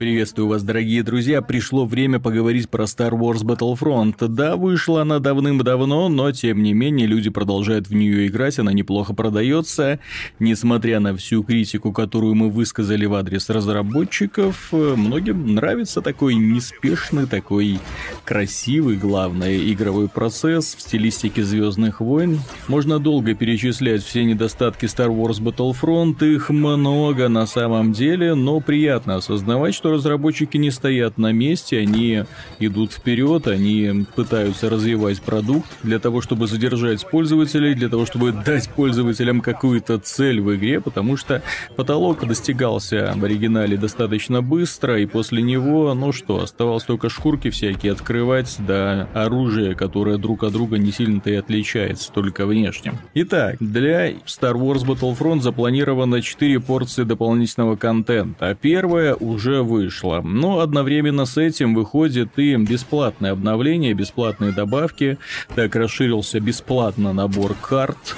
[0.00, 1.42] Приветствую вас, дорогие друзья.
[1.42, 4.28] Пришло время поговорить про Star Wars Battlefront.
[4.28, 9.12] Да, вышла она давным-давно, но тем не менее люди продолжают в нее играть, она неплохо
[9.12, 9.98] продается.
[10.38, 17.78] Несмотря на всю критику, которую мы высказали в адрес разработчиков, многим нравится такой неспешный, такой
[18.24, 22.40] красивый, главное, игровой процесс в стилистике Звездных войн.
[22.68, 29.16] Можно долго перечислять все недостатки Star Wars Battlefront, их много на самом деле, но приятно
[29.16, 32.24] осознавать, что разработчики не стоят на месте, они
[32.58, 38.68] идут вперед, они пытаются развивать продукт для того, чтобы задержать пользователей, для того, чтобы дать
[38.70, 41.42] пользователям какую-то цель в игре, потому что
[41.76, 47.92] потолок достигался в оригинале достаточно быстро, и после него, ну что, оставалось только шкурки всякие
[47.92, 52.92] открывать, да оружие, которое друг от друга не сильно-то и отличается, только внешне.
[53.14, 58.56] Итак, для Star Wars Battlefront запланировано 4 порции дополнительного контента.
[58.60, 60.20] Первая уже вы вышло.
[60.22, 65.18] Но одновременно с этим выходит и бесплатное обновление, бесплатные добавки.
[65.54, 68.16] Так расширился бесплатно набор карт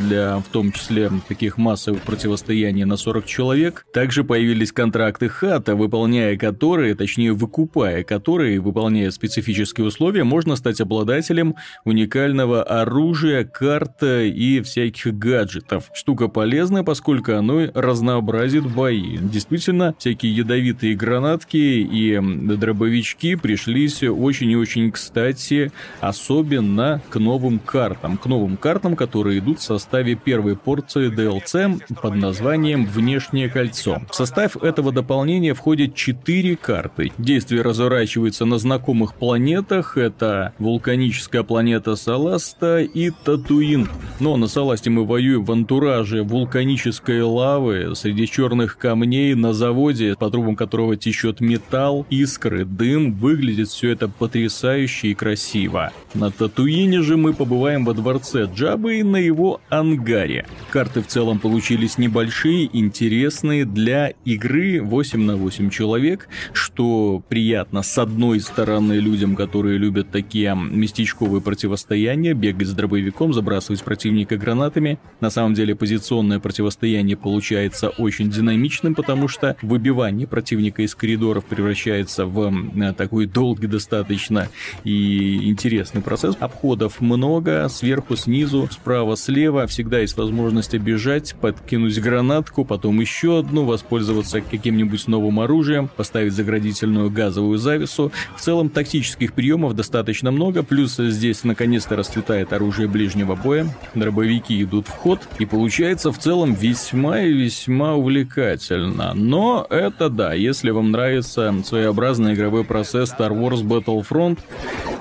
[0.00, 3.86] для в том числе таких массовых противостояний на 40 человек.
[3.92, 11.56] Также появились контракты хата, выполняя которые, точнее выкупая которые, выполняя специфические условия, можно стать обладателем
[11.84, 15.90] уникального оружия, карты и всяких гаджетов.
[15.94, 19.18] Штука полезная, поскольку оно разнообразит бои.
[19.18, 28.16] Действительно, всякие ядовитые гранатки, и дробовички пришлись очень и очень кстати, особенно к новым картам.
[28.16, 34.02] К новым картам, которые идут составе первой порции DLC под названием «Внешнее кольцо».
[34.10, 37.12] В состав этого дополнения входит 4 карты.
[37.18, 39.96] Действие разворачивается на знакомых планетах.
[39.96, 43.88] Это вулканическая планета Саласта и Татуин.
[44.20, 50.30] Но на Саласте мы воюем в антураже вулканической лавы среди черных камней на заводе, по
[50.30, 55.92] трубам которого течет металл, искры, дым, выглядит все это потрясающе и красиво.
[56.14, 60.46] На Татуине же мы побываем во дворце Джабы и на его ангаре.
[60.70, 67.96] Карты в целом получились небольшие, интересные для игры 8 на 8 человек, что приятно с
[67.98, 74.98] одной стороны людям, которые любят такие местечковые противостояния, бегать с дробовиком, забрасывать противника гранатами.
[75.20, 82.26] На самом деле позиционное противостояние получается очень динамичным, потому что выбивание противника из коридоров превращается
[82.26, 82.52] в
[82.96, 84.48] такой долгий достаточно
[84.84, 86.36] и интересный процесс.
[86.40, 89.43] Обходов много, сверху, снизу, справа, слева.
[89.68, 97.10] Всегда есть возможность обижать, подкинуть гранатку, потом еще одну, воспользоваться каким-нибудь новым оружием, поставить заградительную
[97.10, 98.12] газовую завесу.
[98.36, 104.88] В целом тактических приемов достаточно много, плюс здесь наконец-то расцветает оружие ближнего боя, дробовики идут
[104.88, 109.12] в ход, и получается в целом весьма и весьма увлекательно.
[109.14, 114.38] Но это да, если вам нравится своеобразный игровой процесс Star Wars Battlefront,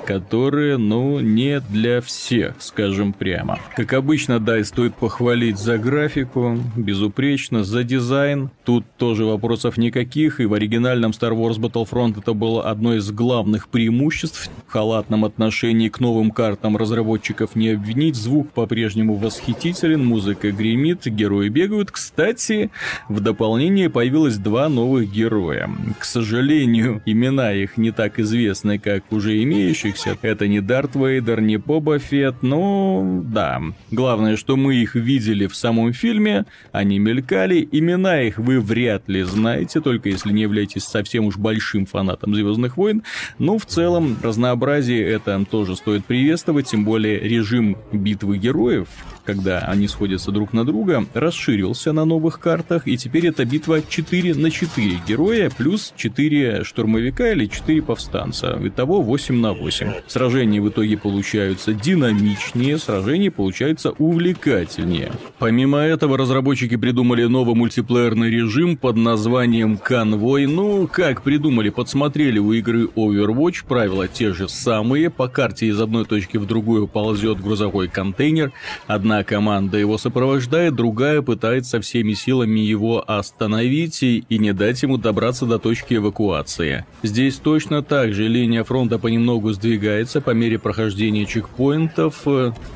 [0.05, 3.59] которые, ну, не для всех, скажем прямо.
[3.75, 8.49] Как обычно, да, и стоит похвалить за графику, безупречно, за дизайн.
[8.63, 13.67] Тут тоже вопросов никаких, и в оригинальном Star Wars Battlefront это было одно из главных
[13.67, 14.49] преимуществ.
[14.67, 21.49] В халатном отношении к новым картам разработчиков не обвинить, звук по-прежнему восхитителен, музыка гремит, герои
[21.49, 21.91] бегают.
[21.91, 22.71] Кстати,
[23.09, 25.69] в дополнение появилось два новых героя.
[25.99, 30.17] К сожалению, имена их не так известны, как уже имеющих имеющихся.
[30.21, 33.61] Это не Дарт Вейдер, не Боба Фетт, ну да.
[33.91, 39.23] Главное, что мы их видели в самом фильме, они мелькали, имена их вы вряд ли
[39.23, 43.03] знаете, только если не являетесь совсем уж большим фанатом Звездных войн.
[43.39, 48.87] Но в целом разнообразие это тоже стоит приветствовать, тем более режим битвы героев,
[49.25, 54.35] когда они сходятся друг на друга, расширился на новых картах, и теперь это битва 4
[54.35, 58.59] на 4 героя плюс 4 штурмовика или 4 повстанца.
[58.63, 59.91] Итого 8 на 8.
[60.07, 65.11] Сражения в итоге получаются динамичнее, сражения получаются увлекательнее.
[65.39, 70.45] Помимо этого, разработчики придумали новый мультиплеерный режим под названием Конвой.
[70.45, 76.05] Ну, как придумали, подсмотрели у игры Overwatch, правила те же самые, по карте из одной
[76.05, 78.51] точки в другую ползет грузовой контейнер,
[78.87, 84.97] одна Одна команда его сопровождает, другая пытается всеми силами его остановить и не дать ему
[84.97, 86.83] добраться до точки эвакуации.
[87.03, 92.23] Здесь точно так же линия фронта понемногу сдвигается по мере прохождения чекпоинтов,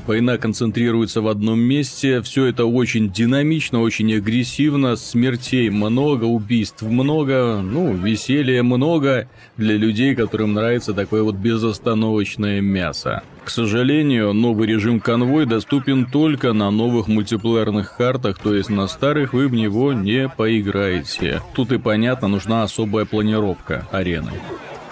[0.06, 7.62] война концентрируется в одном месте, все это очень динамично, очень агрессивно, смертей много, убийств много,
[7.64, 13.24] ну, веселья много для людей, которым нравится такое вот безостановочное мясо.
[13.44, 19.34] К сожалению, новый режим конвой доступен только на новых мультиплеерных картах, то есть на старых
[19.34, 21.42] вы в него не поиграете.
[21.56, 24.32] Тут и понятно, нужна особая планировка арены.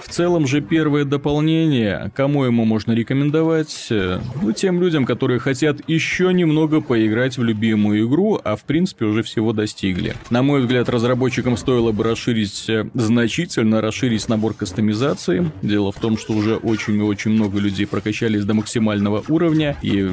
[0.06, 3.88] В целом же первое дополнение, кому ему можно рекомендовать?
[3.90, 9.24] Ну, тем людям, которые хотят еще немного поиграть в любимую игру, а в принципе уже
[9.24, 10.14] всего достигли.
[10.30, 15.52] На мой взгляд, разработчикам стоило бы расширить, э, значительно расширить набор кастомизации.
[15.64, 20.08] Дело в том, что уже очень и очень много людей прокачались до максимального уровня, и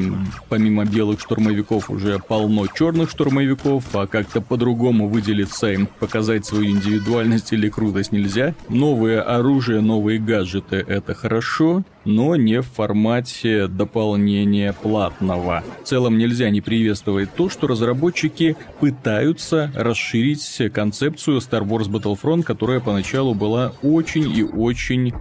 [0.48, 7.52] помимо белых штурмовиков уже полно черных штурмовиков, а как-то по-другому выделиться им, показать свою индивидуальность
[7.52, 8.54] или крутость нельзя.
[8.70, 15.62] Новое оружие, новые гаджеты– это хорошо, но не в формате дополнения платного.
[15.82, 22.80] В целом нельзя не приветствовать то, что разработчики пытаются расширить концепцию Star Wars Battlefront, которая
[22.80, 25.12] поначалу была очень и очень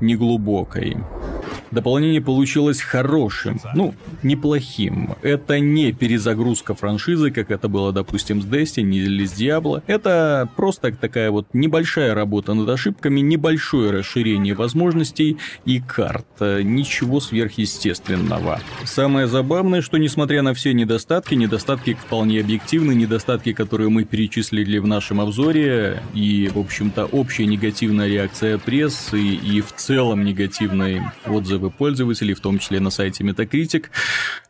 [0.00, 0.96] неглубокой.
[1.70, 5.14] Дополнение получилось хорошим, ну, неплохим.
[5.22, 9.82] Это не перезагрузка франшизы, как это было, допустим, с Destiny или с Diablo.
[9.86, 16.26] Это просто такая вот небольшая работа над ошибками, небольшое расширение возможностей и карт.
[16.40, 18.60] Ничего сверхъестественного.
[18.84, 24.86] Самое забавное, что несмотря на все недостатки, недостатки вполне объективны, недостатки, которые мы перечислили в
[24.86, 31.70] нашем обзоре, и, в общем-то, общая негативная реакция прессы и в целом негативные отзывы отзывы
[31.70, 33.86] пользователей, в том числе на сайте Metacritic.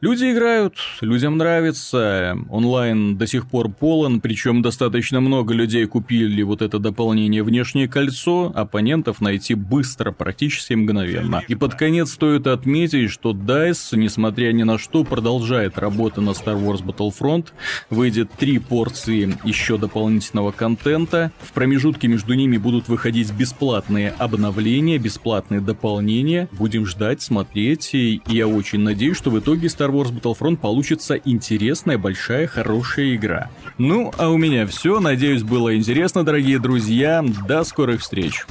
[0.00, 6.62] Люди играют, людям нравится, онлайн до сих пор полон, причем достаточно много людей купили вот
[6.62, 11.43] это дополнение «Внешнее кольцо», оппонентов найти быстро, практически мгновенно.
[11.49, 16.58] И под конец стоит отметить, что DICE, несмотря ни на что, продолжает работу на Star
[16.58, 17.49] Wars Battlefront,
[17.91, 25.61] выйдет три порции еще дополнительного контента, в промежутке между ними будут выходить бесплатные обновления, бесплатные
[25.61, 31.16] дополнения, будем ждать, смотреть, и я очень надеюсь, что в итоге Star Wars Battlefront получится
[31.16, 33.50] интересная, большая, хорошая игра.
[33.78, 35.00] Ну, а у меня все.
[35.00, 37.25] Надеюсь, было интересно, дорогие друзья.
[37.48, 38.44] До скорых встреч.